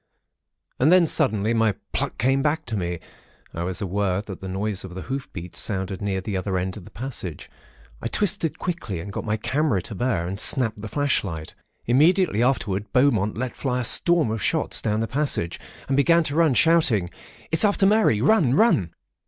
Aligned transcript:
"And 0.79 0.91
then, 0.91 1.05
suddenly, 1.05 1.53
my 1.53 1.75
pluck 1.93 2.17
came 2.17 2.41
back 2.41 2.65
to 2.65 2.75
me. 2.75 2.99
I 3.53 3.61
was 3.61 3.81
aware 3.81 4.19
that 4.23 4.41
the 4.41 4.47
noise 4.47 4.83
of 4.83 4.95
the 4.95 5.03
hoof 5.03 5.31
beats 5.31 5.59
sounded 5.59 6.01
near 6.01 6.21
the 6.21 6.35
other 6.35 6.57
end 6.57 6.75
of 6.75 6.85
the 6.85 6.89
passage. 6.89 7.51
I 8.01 8.07
twisted 8.07 8.57
quickly, 8.57 8.99
and 8.99 9.13
got 9.13 9.25
my 9.25 9.37
camera 9.37 9.79
to 9.83 9.93
bear, 9.93 10.25
and 10.27 10.39
snapped 10.39 10.81
the 10.81 10.87
flashlight. 10.89 11.53
Immediately 11.85 12.41
afterwards, 12.41 12.87
Beaumont 12.91 13.37
let 13.37 13.55
fly 13.55 13.81
a 13.81 13.83
storm 13.83 14.31
of 14.31 14.41
shots 14.41 14.81
down 14.81 15.01
the 15.01 15.07
passage, 15.07 15.59
and 15.87 15.95
began 15.95 16.23
to 16.23 16.35
run, 16.35 16.55
shouting:—'It's 16.55 17.63
after 17.63 17.85
Mary. 17.85 18.21
Run! 18.21 18.55
Run!' 18.55 18.95